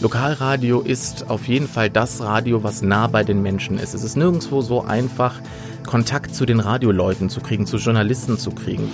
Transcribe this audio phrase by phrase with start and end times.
[0.00, 3.94] Lokalradio ist auf jeden Fall das Radio, was nah bei den Menschen ist.
[3.94, 5.40] Es ist nirgendwo so einfach,
[5.86, 8.90] Kontakt zu den Radioleuten zu kriegen, zu Journalisten zu kriegen.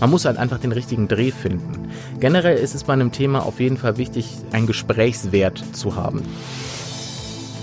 [0.00, 1.88] Man muss halt einfach den richtigen Dreh finden.
[2.20, 6.22] Generell ist es bei einem Thema auf jeden Fall wichtig, einen Gesprächswert zu haben.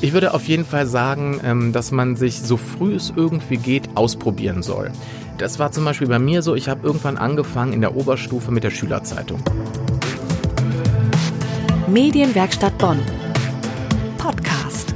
[0.04, 3.96] Ich würde auf jeden Fall sagen, ähm, dass man sich so früh es irgendwie geht
[3.96, 4.92] ausprobieren soll.
[5.38, 8.64] Das war zum Beispiel bei mir so, ich habe irgendwann angefangen in der Oberstufe mit
[8.64, 9.40] der Schülerzeitung.
[11.92, 13.02] Medienwerkstatt Bonn.
[14.18, 14.96] Podcast.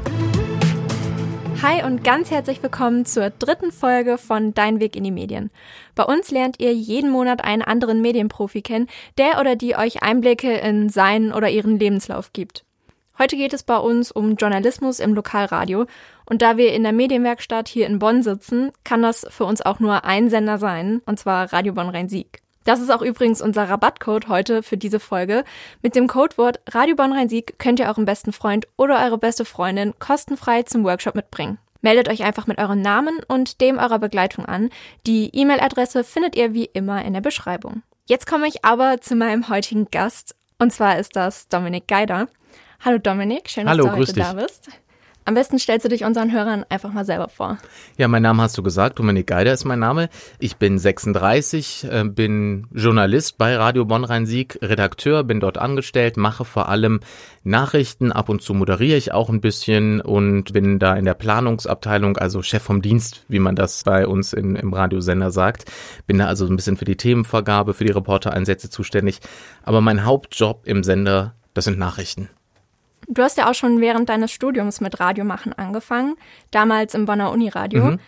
[1.61, 5.51] Hi und ganz herzlich willkommen zur dritten Folge von Dein Weg in die Medien.
[5.93, 10.53] Bei uns lernt ihr jeden Monat einen anderen Medienprofi kennen, der oder die euch Einblicke
[10.53, 12.63] in seinen oder ihren Lebenslauf gibt.
[13.19, 15.87] Heute geht es bei uns um Journalismus im Lokalradio
[16.25, 19.81] und da wir in der Medienwerkstatt hier in Bonn sitzen, kann das für uns auch
[19.81, 22.44] nur ein Sender sein, und zwar Radio Bonn Rhein-Sieg.
[22.65, 25.43] Das ist auch übrigens unser Rabattcode heute für diese Folge.
[25.83, 29.93] Mit dem Codewort Radio Bonn Rhein-Sieg könnt ihr euren besten Freund oder eure beste Freundin
[29.99, 31.59] kostenfrei zum Workshop mitbringen.
[31.81, 34.71] Meldet euch einfach mit eurem Namen und dem eurer Begleitung an.
[35.05, 37.83] Die E-Mail-Adresse findet ihr wie immer in der Beschreibung.
[38.07, 42.27] Jetzt komme ich aber zu meinem heutigen Gast und zwar ist das Dominik Geider.
[42.83, 44.23] Hallo Dominik, schön, dass Hallo, du heute dich.
[44.23, 44.69] da bist.
[45.27, 47.57] Am besten stellst du dich unseren Hörern einfach mal selber vor.
[47.97, 50.09] Ja, mein Name hast du gesagt, Dominik Geider ist mein Name.
[50.37, 56.45] Ich bin 36, äh, bin Journalist bei Radio Bonn Rhein-Sieg, Redakteur, bin dort angestellt, mache
[56.45, 56.99] vor allem
[57.43, 62.17] Nachrichten, ab und zu moderiere ich auch ein bisschen und bin da in der Planungsabteilung,
[62.17, 65.65] also Chef vom Dienst, wie man das bei uns in, im Radiosender sagt.
[66.05, 69.21] Bin da also ein bisschen für die Themenvergabe, für die Reportereinsätze zuständig.
[69.63, 72.29] Aber mein Hauptjob im Sender, das sind Nachrichten.
[73.07, 76.15] Du hast ja auch schon während deines Studiums mit Radiomachen angefangen,
[76.51, 77.83] damals im Bonner Uniradio.
[77.83, 77.99] Mhm.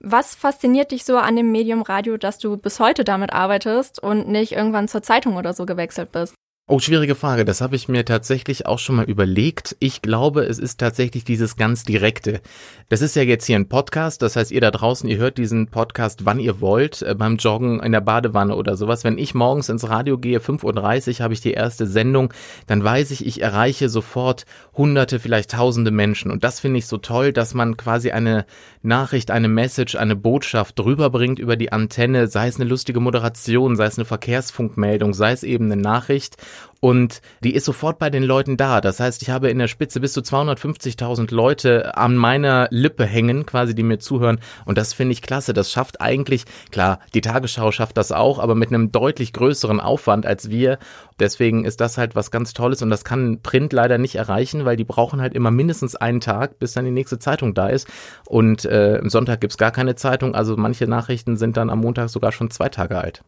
[0.00, 4.28] Was fasziniert dich so an dem Medium Radio, dass du bis heute damit arbeitest und
[4.28, 6.34] nicht irgendwann zur Zeitung oder so gewechselt bist?
[6.72, 7.44] Oh, schwierige Frage.
[7.44, 9.74] Das habe ich mir tatsächlich auch schon mal überlegt.
[9.80, 12.40] Ich glaube, es ist tatsächlich dieses ganz direkte.
[12.88, 14.22] Das ist ja jetzt hier ein Podcast.
[14.22, 17.80] Das heißt, ihr da draußen, ihr hört diesen Podcast, wann ihr wollt, äh, beim Joggen,
[17.80, 19.02] in der Badewanne oder sowas.
[19.02, 22.32] Wenn ich morgens ins Radio gehe, 5.30 Uhr habe ich die erste Sendung,
[22.68, 26.30] dann weiß ich, ich erreiche sofort hunderte, vielleicht tausende Menschen.
[26.30, 28.46] Und das finde ich so toll, dass man quasi eine
[28.82, 33.74] Nachricht, eine Message, eine Botschaft drüber bringt über die Antenne, sei es eine lustige Moderation,
[33.74, 36.36] sei es eine Verkehrsfunkmeldung, sei es eben eine Nachricht
[36.80, 38.80] und die ist sofort bei den Leuten da.
[38.80, 43.44] Das heißt, ich habe in der Spitze bis zu 250.000 Leute an meiner Lippe hängen,
[43.44, 44.40] quasi, die mir zuhören.
[44.64, 45.52] Und das finde ich klasse.
[45.52, 50.24] Das schafft eigentlich, klar, die Tagesschau schafft das auch, aber mit einem deutlich größeren Aufwand
[50.24, 50.78] als wir.
[51.18, 54.76] Deswegen ist das halt was ganz Tolles und das kann Print leider nicht erreichen, weil
[54.76, 57.88] die brauchen halt immer mindestens einen Tag, bis dann die nächste Zeitung da ist.
[58.26, 60.34] Und äh, am Sonntag gibt's gar keine Zeitung.
[60.34, 63.22] Also manche Nachrichten sind dann am Montag sogar schon zwei Tage alt.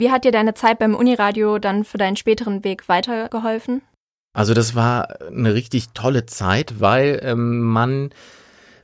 [0.00, 3.82] Wie hat dir deine Zeit beim Uniradio dann für deinen späteren Weg weitergeholfen?
[4.32, 8.10] Also das war eine richtig tolle Zeit, weil ähm, man,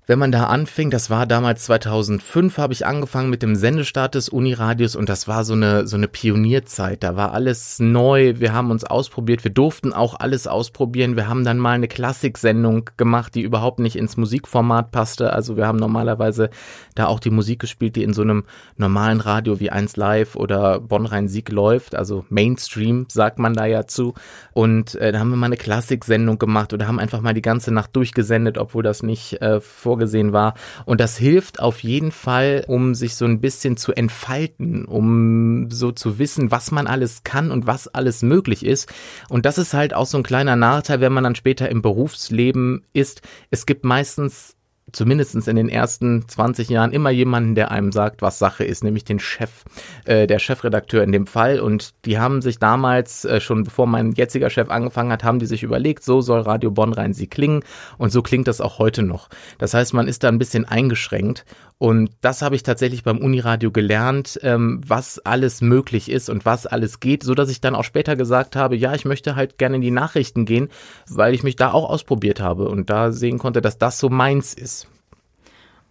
[0.06, 4.28] wenn man da anfing, das war damals 2005, habe ich angefangen mit dem Sendestart des
[4.28, 7.02] Uniradios und das war so eine so eine Pionierzeit.
[7.02, 8.34] Da war alles neu.
[8.36, 9.44] Wir haben uns ausprobiert.
[9.44, 11.16] Wir durften auch alles ausprobieren.
[11.16, 15.32] Wir haben dann mal eine Klassiksendung gemacht, die überhaupt nicht ins Musikformat passte.
[15.32, 16.50] Also wir haben normalerweise
[16.94, 18.44] da auch die Musik gespielt, die in so einem
[18.76, 21.94] normalen Radio wie 1 Live oder Bonn Rhein-Sieg läuft.
[21.94, 24.12] Also Mainstream sagt man da ja zu.
[24.52, 27.72] Und äh, da haben wir mal eine Klassiksendung gemacht oder haben einfach mal die ganze
[27.72, 29.60] Nacht durchgesendet, obwohl das nicht äh,
[29.94, 30.54] vorgesehen war.
[30.86, 35.92] Und das hilft auf jeden Fall, um sich so ein bisschen zu entfalten, um so
[35.92, 38.92] zu wissen, was man alles kann und was alles möglich ist.
[39.28, 42.82] Und das ist halt auch so ein kleiner Nachteil, wenn man dann später im Berufsleben
[42.92, 43.22] ist.
[43.52, 44.56] Es gibt meistens
[44.94, 49.04] zumindestens in den ersten 20 Jahren immer jemanden, der einem sagt, was Sache ist, nämlich
[49.04, 49.64] den Chef,
[50.04, 51.60] äh, der Chefredakteur in dem Fall.
[51.60, 55.46] Und die haben sich damals, äh, schon bevor mein jetziger Chef angefangen hat, haben die
[55.46, 57.62] sich überlegt, so soll Radio Bonn Rhein-Sieg klingen.
[57.98, 59.28] Und so klingt das auch heute noch.
[59.58, 61.44] Das heißt, man ist da ein bisschen eingeschränkt.
[61.78, 66.66] Und das habe ich tatsächlich beim Uniradio gelernt, ähm, was alles möglich ist und was
[66.66, 69.76] alles geht, so dass ich dann auch später gesagt habe, ja, ich möchte halt gerne
[69.76, 70.68] in die Nachrichten gehen,
[71.10, 74.54] weil ich mich da auch ausprobiert habe und da sehen konnte, dass das so meins
[74.54, 74.83] ist.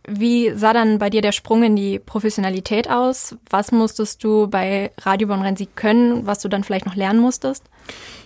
[0.08, 3.38] Wie sah dann bei dir der Sprung in die Professionalität aus?
[3.50, 7.64] Was musstest du bei Radio Bonn Rhein-Sieg können, was du dann vielleicht noch lernen musstest?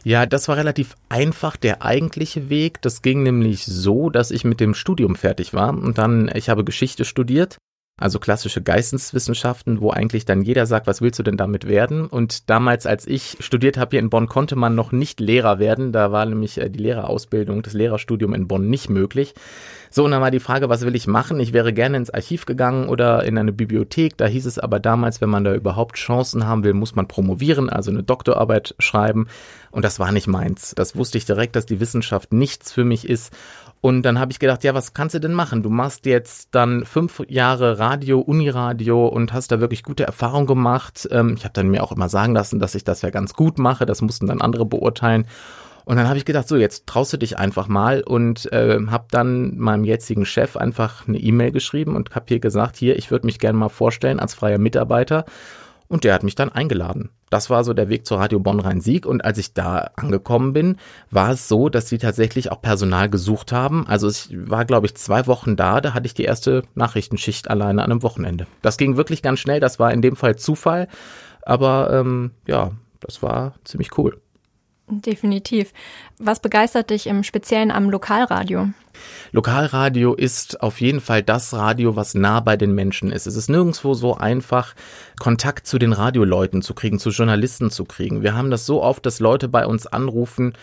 [0.04, 2.82] Ja, das war relativ einfach der eigentliche Weg.
[2.82, 6.64] Das ging nämlich so, dass ich mit dem Studium fertig war und dann, ich habe
[6.64, 7.58] Geschichte studiert.
[8.00, 12.06] Also klassische Geisteswissenschaften, wo eigentlich dann jeder sagt, was willst du denn damit werden?
[12.06, 15.92] Und damals, als ich studiert habe hier in Bonn, konnte man noch nicht Lehrer werden.
[15.92, 19.34] Da war nämlich äh, die Lehrerausbildung, das Lehrerstudium in Bonn nicht möglich.
[19.90, 21.40] So, und dann war die Frage, was will ich machen?
[21.40, 24.18] Ich wäre gerne ins Archiv gegangen oder in eine Bibliothek.
[24.18, 27.70] Da hieß es aber damals, wenn man da überhaupt Chancen haben will, muss man promovieren,
[27.70, 29.28] also eine Doktorarbeit schreiben.
[29.72, 30.74] Und das war nicht meins.
[30.76, 33.32] Das wusste ich direkt, dass die Wissenschaft nichts für mich ist.
[33.80, 35.62] Und dann habe ich gedacht, ja, was kannst du denn machen?
[35.62, 41.08] Du machst jetzt dann fünf Jahre Radio, Uniradio und hast da wirklich gute Erfahrungen gemacht.
[41.12, 43.60] Ähm, ich habe dann mir auch immer sagen lassen, dass ich das ja ganz gut
[43.60, 43.86] mache.
[43.86, 45.26] Das mussten dann andere beurteilen.
[45.88, 49.06] Und dann habe ich gedacht, so jetzt traust du dich einfach mal und äh, habe
[49.10, 53.26] dann meinem jetzigen Chef einfach eine E-Mail geschrieben und habe hier gesagt, hier, ich würde
[53.26, 55.24] mich gerne mal vorstellen als freier Mitarbeiter.
[55.88, 57.12] Und der hat mich dann eingeladen.
[57.30, 59.06] Das war so der Weg zur Radio Bonn-Rhein-Sieg.
[59.06, 60.76] Und als ich da angekommen bin,
[61.10, 63.88] war es so, dass sie tatsächlich auch Personal gesucht haben.
[63.88, 65.80] Also ich war, glaube ich, zwei Wochen da.
[65.80, 68.46] Da hatte ich die erste Nachrichtenschicht alleine an einem Wochenende.
[68.62, 69.62] Das ging wirklich ganz schnell.
[69.62, 70.90] Das war in dem Fall Zufall.
[71.44, 74.20] Aber ähm, ja, das war ziemlich cool.
[74.90, 75.74] Definitiv.
[76.18, 78.70] Was begeistert dich im Speziellen am Lokalradio?
[79.34, 83.28] Lokalradio ist auf jeden Fall das Radio, was nah bei den Menschen ist.
[83.28, 84.76] Es ist nirgendwo so einfach,
[85.20, 88.24] Kontakt zu den Radioleuten zu kriegen, zu Journalisten zu kriegen.
[88.24, 90.54] Wir haben das so oft, dass Leute bei uns anrufen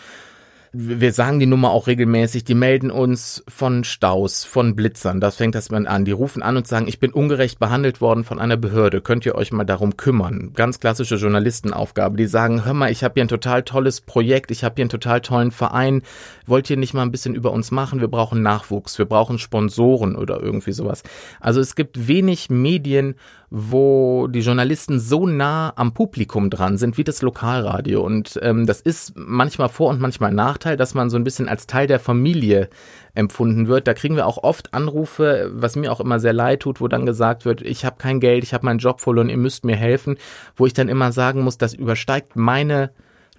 [0.77, 5.55] wir sagen die Nummer auch regelmäßig, die melden uns von Staus, von Blitzern, das fängt
[5.55, 6.05] das an.
[6.05, 9.35] Die rufen an und sagen, ich bin ungerecht behandelt worden von einer Behörde, könnt ihr
[9.35, 10.51] euch mal darum kümmern?
[10.53, 12.17] Ganz klassische Journalistenaufgabe.
[12.17, 14.89] Die sagen, hör mal, ich habe hier ein total tolles Projekt, ich habe hier einen
[14.89, 16.01] total tollen Verein,
[16.45, 18.01] wollt ihr nicht mal ein bisschen über uns machen?
[18.01, 21.03] Wir brauchen Nachwuchs, wir brauchen Sponsoren oder irgendwie sowas.
[21.39, 23.15] Also es gibt wenig Medien,
[23.49, 28.03] wo die Journalisten so nah am Publikum dran sind wie das Lokalradio.
[28.03, 31.67] Und ähm, das ist manchmal Vor- und manchmal Nachteil, dass man so ein bisschen als
[31.67, 32.69] Teil der Familie
[33.13, 33.87] empfunden wird.
[33.87, 37.05] Da kriegen wir auch oft Anrufe, was mir auch immer sehr leid tut, wo dann
[37.05, 40.17] gesagt wird, ich habe kein Geld, ich habe meinen Job verloren, ihr müsst mir helfen,
[40.55, 42.91] wo ich dann immer sagen muss, das übersteigt meine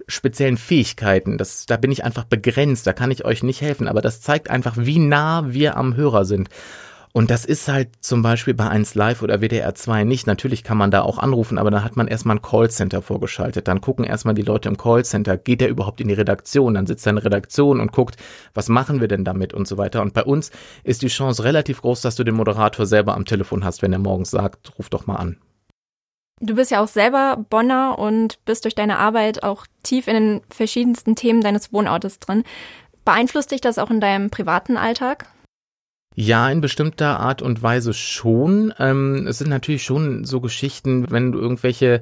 [0.07, 1.37] speziellen Fähigkeiten.
[1.37, 3.87] Das, da bin ich einfach begrenzt, da kann ich euch nicht helfen.
[3.87, 6.49] Aber das zeigt einfach, wie nah wir am Hörer sind.
[7.13, 10.27] Und das ist halt zum Beispiel bei 1 Live oder WDR 2 nicht.
[10.27, 13.67] Natürlich kann man da auch anrufen, aber dann hat man erstmal ein Callcenter vorgeschaltet.
[13.67, 16.75] Dann gucken erstmal die Leute im Callcenter, geht der überhaupt in die Redaktion?
[16.75, 18.17] Dann sitzt er in der Redaktion und guckt,
[18.53, 20.01] was machen wir denn damit und so weiter.
[20.01, 20.51] Und bei uns
[20.83, 23.99] ist die Chance relativ groß, dass du den Moderator selber am Telefon hast, wenn er
[23.99, 25.37] morgens sagt, ruf doch mal an.
[26.39, 30.41] Du bist ja auch selber Bonner und bist durch deine Arbeit auch tief in den
[30.49, 32.43] verschiedensten Themen deines Wohnortes drin.
[33.05, 35.25] Beeinflusst dich das auch in deinem privaten Alltag?
[36.19, 38.73] Ja, in bestimmter Art und Weise schon.
[38.79, 42.01] Ähm, es sind natürlich schon so Geschichten, wenn du irgendwelche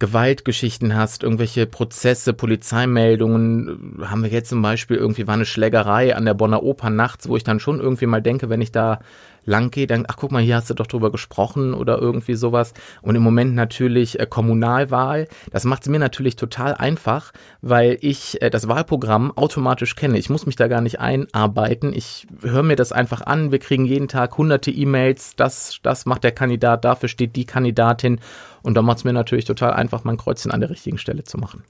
[0.00, 6.24] Gewaltgeschichten hast, irgendwelche Prozesse, Polizeimeldungen, haben wir jetzt zum Beispiel irgendwie war eine Schlägerei an
[6.24, 8.98] der Bonner Oper nachts, wo ich dann schon irgendwie mal denke, wenn ich da
[9.44, 12.74] lang gehe, dann, ach guck mal, hier hast du doch drüber gesprochen oder irgendwie sowas.
[13.02, 15.28] Und im Moment natürlich äh, Kommunalwahl.
[15.50, 17.32] Das macht es mir natürlich total einfach,
[17.62, 20.18] weil ich äh, das Wahlprogramm automatisch kenne.
[20.18, 21.92] Ich muss mich da gar nicht einarbeiten.
[21.92, 23.52] Ich höre mir das einfach an.
[23.52, 25.36] Wir kriegen jeden Tag hunderte E-Mails.
[25.36, 28.20] Das, das macht der Kandidat, dafür steht die Kandidatin.
[28.62, 31.38] Und da macht es mir natürlich total einfach, mein Kreuzchen an der richtigen Stelle zu
[31.38, 31.64] machen.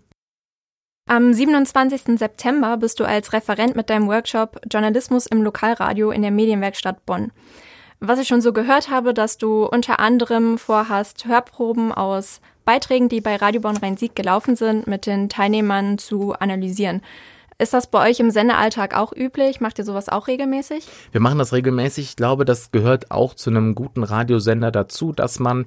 [1.07, 2.19] Am 27.
[2.19, 7.31] September bist du als Referent mit deinem Workshop Journalismus im Lokalradio in der Medienwerkstatt Bonn.
[8.01, 13.21] Was ich schon so gehört habe, dass du unter anderem vorhast, Hörproben aus Beiträgen, die
[13.21, 17.03] bei Radio Bonn Rhein-Sieg gelaufen sind, mit den Teilnehmern zu analysieren.
[17.57, 19.61] Ist das bei euch im Sendealltag auch üblich?
[19.61, 20.87] Macht ihr sowas auch regelmäßig?
[21.13, 22.05] Wir machen das regelmäßig.
[22.11, 25.67] Ich glaube, das gehört auch zu einem guten Radiosender dazu, dass man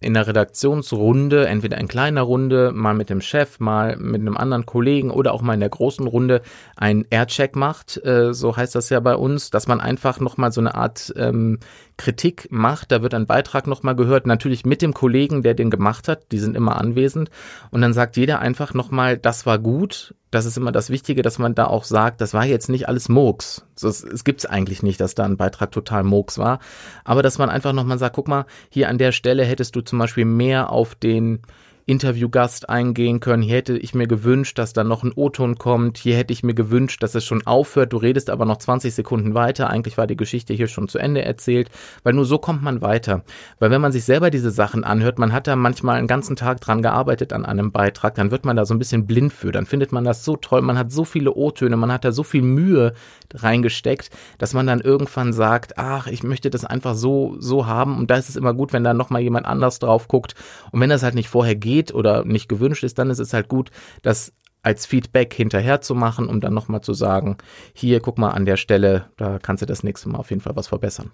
[0.00, 4.66] in der Redaktionsrunde, entweder in kleiner Runde, mal mit dem Chef, mal mit einem anderen
[4.66, 6.42] Kollegen oder auch mal in der großen Runde
[6.76, 10.60] einen Aircheck macht, äh, so heißt das ja bei uns, dass man einfach nochmal so
[10.60, 11.58] eine Art ähm,
[11.96, 12.92] Kritik macht.
[12.92, 16.38] Da wird ein Beitrag nochmal gehört, natürlich mit dem Kollegen, der den gemacht hat, die
[16.38, 17.30] sind immer anwesend.
[17.70, 20.14] Und dann sagt jeder einfach nochmal, das war gut.
[20.30, 23.08] Das ist immer das Wichtige, dass man da auch sagt, das war jetzt nicht alles
[23.08, 23.64] Murks.
[23.76, 26.58] Es, es gibt es eigentlich nicht, dass da ein Beitrag total Murks war.
[27.04, 29.98] Aber dass man einfach nochmal sagt, guck mal, hier an der Stelle hättest du zum
[29.98, 31.40] Beispiel mehr auf den
[31.88, 33.42] Interviewgast eingehen können.
[33.42, 35.96] Hier hätte ich mir gewünscht, dass da noch ein O-Ton kommt.
[35.96, 37.94] Hier hätte ich mir gewünscht, dass es schon aufhört.
[37.94, 39.70] Du redest aber noch 20 Sekunden weiter.
[39.70, 41.70] Eigentlich war die Geschichte hier schon zu Ende erzählt,
[42.02, 43.22] weil nur so kommt man weiter.
[43.58, 46.60] Weil wenn man sich selber diese Sachen anhört, man hat da manchmal einen ganzen Tag
[46.60, 49.50] dran gearbeitet an einem Beitrag, dann wird man da so ein bisschen blind für.
[49.50, 50.60] Dann findet man das so toll.
[50.60, 52.92] Man hat so viele O-Töne, man hat da so viel Mühe
[53.34, 57.96] reingesteckt, dass man dann irgendwann sagt, ach, ich möchte das einfach so, so haben.
[57.96, 60.34] Und da ist es immer gut, wenn da nochmal jemand anders drauf guckt.
[60.70, 63.32] Und wenn das halt nicht vorher geht, geht oder nicht gewünscht ist, dann ist es
[63.32, 63.70] halt gut,
[64.02, 64.32] das
[64.62, 67.36] als Feedback hinterher zu machen, um dann nochmal zu sagen,
[67.72, 70.56] hier, guck mal an der Stelle, da kannst du das nächste Mal auf jeden Fall
[70.56, 71.12] was verbessern.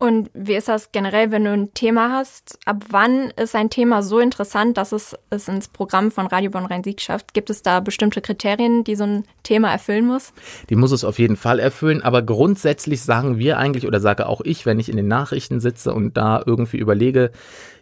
[0.00, 2.56] Und wie ist das generell, wenn du ein Thema hast?
[2.64, 6.66] Ab wann ist ein Thema so interessant, dass es es ins Programm von Radio Bonn
[6.66, 7.34] Rhein-Sieg schafft?
[7.34, 10.32] Gibt es da bestimmte Kriterien, die so ein Thema erfüllen muss?
[10.70, 14.40] Die muss es auf jeden Fall erfüllen, aber grundsätzlich sagen wir eigentlich oder sage auch
[14.42, 17.32] ich, wenn ich in den Nachrichten sitze und da irgendwie überlege,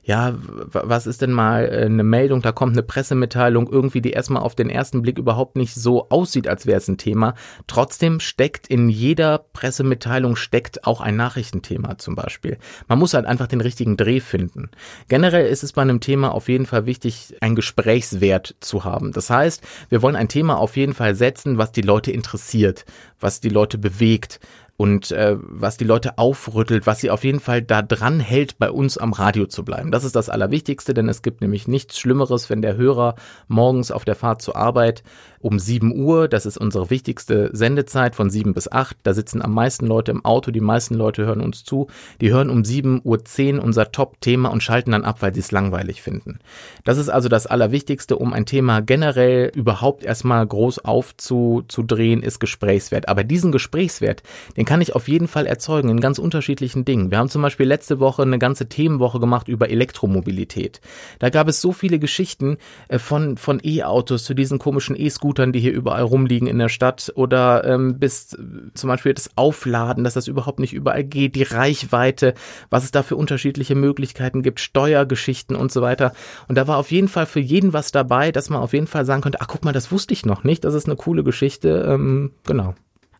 [0.07, 4.43] ja, was ist denn mal äh, eine Meldung, da kommt eine Pressemitteilung irgendwie, die erstmal
[4.43, 7.35] auf den ersten Blick überhaupt nicht so aussieht, als wäre es ein Thema.
[7.67, 12.57] Trotzdem steckt in jeder Pressemitteilung steckt auch ein Nachrichtenthema zum Beispiel.
[12.87, 14.71] Man muss halt einfach den richtigen Dreh finden.
[15.09, 19.11] Generell ist es bei einem Thema auf jeden Fall wichtig, einen Gesprächswert zu haben.
[19.11, 22.85] Das heißt, wir wollen ein Thema auf jeden Fall setzen, was die Leute interessiert,
[23.19, 24.39] was die Leute bewegt,
[24.77, 28.71] und äh, was die Leute aufrüttelt, was sie auf jeden Fall da dran hält, bei
[28.71, 29.91] uns am Radio zu bleiben.
[29.91, 33.15] Das ist das Allerwichtigste, denn es gibt nämlich nichts Schlimmeres, wenn der Hörer
[33.49, 35.03] morgens auf der Fahrt zur Arbeit
[35.41, 39.55] um 7 Uhr, das ist unsere wichtigste Sendezeit von 7 bis 8, da sitzen am
[39.55, 41.87] meisten Leute im Auto, die meisten Leute hören uns zu,
[42.21, 46.03] die hören um 7.10 Uhr unser Top-Thema und schalten dann ab, weil sie es langweilig
[46.03, 46.41] finden.
[46.85, 53.09] Das ist also das Allerwichtigste, um ein Thema generell überhaupt erstmal groß aufzudrehen, ist Gesprächswert.
[53.09, 54.23] Aber diesen Gesprächswert,
[54.57, 57.11] den kann ich auf jeden Fall erzeugen in ganz unterschiedlichen Dingen.
[57.11, 60.83] Wir haben zum Beispiel letzte Woche eine ganze Themenwoche gemacht über Elektromobilität.
[61.19, 62.59] Da gab es so viele Geschichten
[62.89, 67.13] äh, von, von E-Autos zu diesen komischen E-Scootern, die hier überall rumliegen in der Stadt
[67.15, 68.39] oder ähm, bis äh,
[68.75, 72.35] zum Beispiel das Aufladen, dass das überhaupt nicht überall geht, die Reichweite,
[72.69, 76.13] was es da für unterschiedliche Möglichkeiten gibt, Steuergeschichten und so weiter.
[76.49, 79.05] Und da war auf jeden Fall für jeden was dabei, dass man auf jeden Fall
[79.05, 81.87] sagen könnte, ach guck mal, das wusste ich noch nicht, das ist eine coole Geschichte,
[81.89, 82.75] ähm, genau.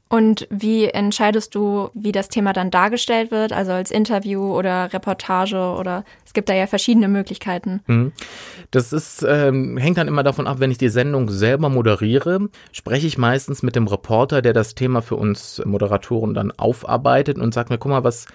[0.09, 5.57] Und wie entscheidest du, wie das Thema dann dargestellt wird, also als Interview oder Reportage
[5.57, 7.81] oder es gibt da ja verschiedene Möglichkeiten.
[7.87, 8.13] Mhm.
[8.71, 13.09] Das ist, ähm, hängt dann immer davon ab, wenn ich die Sendung selber moderiere, spreche
[13.09, 17.71] ich meistens mit dem Reporter, der das Thema für uns Moderatoren dann aufarbeitet und sagt
[17.71, 18.27] mir, guck mal, was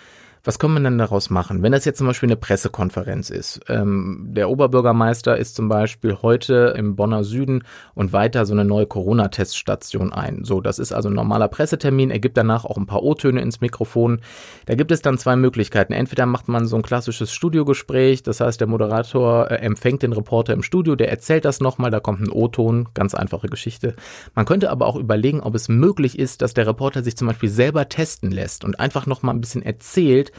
[0.44, 1.62] was können wir denn daraus machen?
[1.62, 6.74] Wenn das jetzt zum Beispiel eine Pressekonferenz ist, ähm, der Oberbürgermeister ist zum Beispiel heute
[6.76, 10.44] im Bonner Süden und weiter so eine neue Corona-Teststation ein.
[10.44, 12.10] So, das ist also ein normaler Pressetermin.
[12.10, 14.22] Er gibt danach auch ein paar O-Töne ins Mikrofon.
[14.66, 15.94] Da gibt es dann zwei Möglichkeiten.
[15.94, 20.54] Entweder macht man so ein klassisches Studiogespräch, das heißt, der Moderator äh, empfängt den Reporter
[20.54, 23.96] im Studio, der erzählt das nochmal, da kommt ein O-Ton, ganz einfache Geschichte.
[24.34, 27.50] Man könnte aber auch überlegen, ob es möglich ist, dass der Reporter sich zum Beispiel
[27.50, 30.31] selber testen lässt und einfach nochmal ein bisschen erzählt,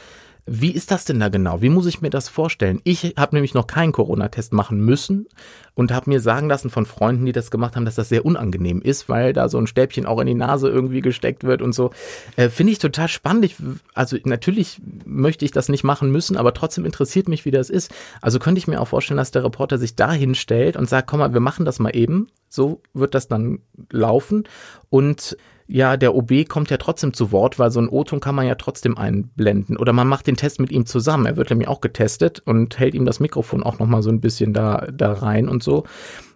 [0.45, 1.63] wie ist das denn da genau?
[1.63, 2.81] Wie muss ich mir das vorstellen?
[2.83, 5.29] Ich habe nämlich noch keinen Corona-Test machen müssen
[5.75, 8.83] und habe mir sagen lassen von Freunden, die das gemacht haben, dass das sehr unangenehm
[8.83, 11.93] ist, weil da so ein Stäbchen auch in die Nase irgendwie gesteckt wird und so.
[12.35, 13.45] Äh, Finde ich total spannend.
[13.45, 13.57] Ich,
[13.95, 17.95] also natürlich möchte ich das nicht machen müssen, aber trotzdem interessiert mich, wie das ist.
[18.21, 21.21] Also könnte ich mir auch vorstellen, dass der Reporter sich da hinstellt und sagt, komm
[21.21, 22.27] mal, wir machen das mal eben.
[22.49, 24.45] So wird das dann laufen
[24.91, 28.47] und ja, der OB kommt ja trotzdem zu Wort, weil so ein O-Ton kann man
[28.47, 29.77] ja trotzdem einblenden.
[29.77, 31.27] Oder man macht den Test mit ihm zusammen.
[31.27, 34.53] Er wird nämlich auch getestet und hält ihm das Mikrofon auch nochmal so ein bisschen
[34.53, 35.85] da, da rein und so.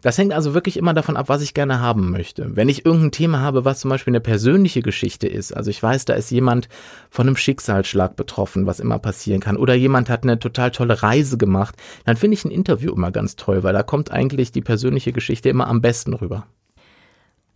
[0.03, 2.55] Das hängt also wirklich immer davon ab, was ich gerne haben möchte.
[2.55, 6.05] Wenn ich irgendein Thema habe, was zum Beispiel eine persönliche Geschichte ist, also ich weiß,
[6.05, 6.69] da ist jemand
[7.11, 11.39] von einem Schicksalsschlag betroffen, was immer passieren kann, oder jemand hat eine total tolle Reise
[11.39, 15.13] gemacht, dann finde ich ein Interview immer ganz toll, weil da kommt eigentlich die persönliche
[15.13, 16.47] Geschichte immer am besten rüber.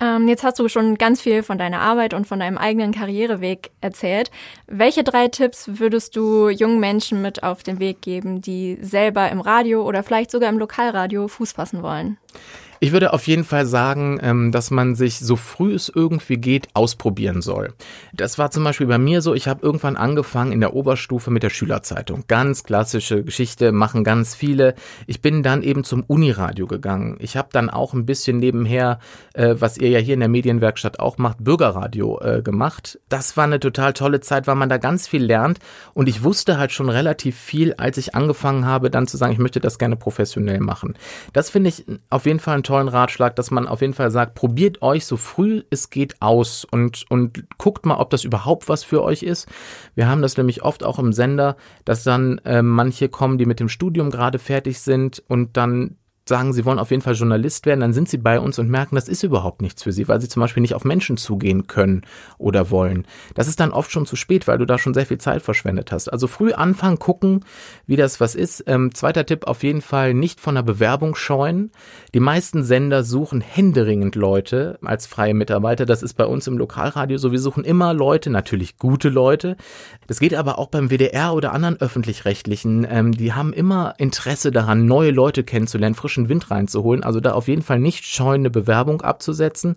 [0.00, 3.70] Ähm, jetzt hast du schon ganz viel von deiner Arbeit und von deinem eigenen Karriereweg
[3.82, 4.30] erzählt.
[4.66, 9.40] Welche drei Tipps würdest du jungen Menschen mit auf den Weg geben, die selber im
[9.40, 12.16] Radio oder vielleicht sogar im Lokalradio Fuß fassen wollen?
[12.82, 16.68] Ich würde auf jeden Fall sagen, ähm, dass man sich so früh es irgendwie geht
[16.72, 17.74] ausprobieren soll.
[18.14, 21.42] Das war zum Beispiel bei mir so, ich habe irgendwann angefangen in der Oberstufe mit
[21.42, 22.24] der Schülerzeitung.
[22.26, 24.74] Ganz klassische Geschichte, machen ganz viele.
[25.06, 27.18] Ich bin dann eben zum Uniradio gegangen.
[27.20, 28.98] Ich habe dann auch ein bisschen nebenher,
[29.34, 32.98] äh, was ihr ja hier in der Medienwerkstatt auch macht, Bürgerradio äh, gemacht.
[33.10, 35.58] Das war eine total tolle Zeit, weil man da ganz viel lernt
[35.92, 39.38] und ich wusste halt schon relativ viel, als ich angefangen habe, dann zu sagen, ich
[39.38, 40.94] möchte das gerne professionell machen.
[41.34, 44.34] Das finde ich auf jeden Fall ein tollen Ratschlag, dass man auf jeden Fall sagt,
[44.34, 48.84] probiert euch so früh es geht aus und, und guckt mal, ob das überhaupt was
[48.84, 49.48] für euch ist.
[49.94, 53.58] Wir haben das nämlich oft auch im Sender, dass dann äh, manche kommen, die mit
[53.58, 55.96] dem Studium gerade fertig sind und dann
[56.30, 58.94] sagen, sie wollen auf jeden Fall Journalist werden, dann sind sie bei uns und merken,
[58.94, 62.02] das ist überhaupt nichts für sie, weil sie zum Beispiel nicht auf Menschen zugehen können
[62.38, 63.06] oder wollen.
[63.34, 65.92] Das ist dann oft schon zu spät, weil du da schon sehr viel Zeit verschwendet
[65.92, 66.08] hast.
[66.08, 67.44] Also früh anfangen, gucken,
[67.86, 68.64] wie das was ist.
[68.66, 71.72] Ähm, zweiter Tipp auf jeden Fall nicht von der Bewerbung scheuen.
[72.14, 75.84] Die meisten Sender suchen händeringend Leute als freie Mitarbeiter.
[75.84, 77.32] Das ist bei uns im Lokalradio so.
[77.32, 79.56] Wir suchen immer Leute, natürlich gute Leute.
[80.06, 82.86] Das geht aber auch beim WDR oder anderen öffentlich-rechtlichen.
[82.88, 87.02] Ähm, die haben immer Interesse daran, neue Leute kennenzulernen, frischen frischen Wind reinzuholen.
[87.02, 89.76] Also da auf jeden Fall nicht scheuen, eine Bewerbung abzusetzen.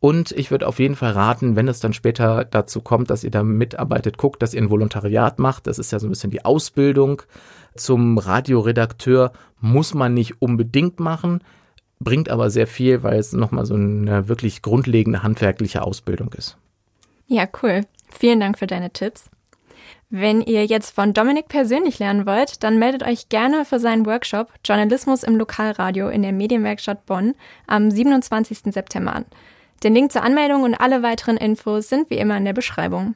[0.00, 3.30] Und ich würde auf jeden Fall raten, wenn es dann später dazu kommt, dass ihr
[3.30, 5.66] da mitarbeitet, guckt, dass ihr ein Volontariat macht.
[5.66, 7.22] Das ist ja so ein bisschen die Ausbildung
[7.76, 9.32] zum Radioredakteur.
[9.60, 11.42] Muss man nicht unbedingt machen,
[12.00, 16.56] bringt aber sehr viel, weil es nochmal so eine wirklich grundlegende handwerkliche Ausbildung ist.
[17.28, 17.82] Ja, cool.
[18.10, 19.30] Vielen Dank für deine Tipps.
[20.14, 24.52] Wenn ihr jetzt von Dominik persönlich lernen wollt, dann meldet euch gerne für seinen Workshop
[24.62, 27.34] Journalismus im Lokalradio in der Medienwerkstatt Bonn
[27.66, 28.74] am 27.
[28.74, 29.24] September an.
[29.82, 33.14] Den Link zur Anmeldung und alle weiteren Infos sind wie immer in der Beschreibung.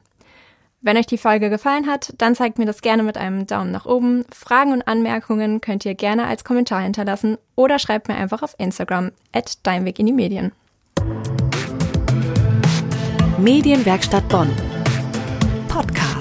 [0.81, 3.85] Wenn euch die Folge gefallen hat, dann zeigt mir das gerne mit einem Daumen nach
[3.85, 4.25] oben.
[4.33, 9.11] Fragen und Anmerkungen könnt ihr gerne als Kommentar hinterlassen oder schreibt mir einfach auf Instagram
[9.33, 10.51] at Deinweg in die Medien.
[13.37, 14.49] Medienwerkstatt Bonn.
[15.67, 16.16] Podcast.